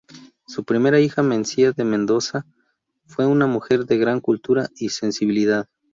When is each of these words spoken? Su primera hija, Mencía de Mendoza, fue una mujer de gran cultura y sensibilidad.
Su 0.47 0.63
primera 0.65 0.99
hija, 0.99 1.21
Mencía 1.21 1.73
de 1.73 1.83
Mendoza, 1.83 2.47
fue 3.05 3.27
una 3.27 3.45
mujer 3.45 3.85
de 3.85 3.99
gran 3.99 4.19
cultura 4.19 4.71
y 4.75 4.89
sensibilidad. 4.89 5.67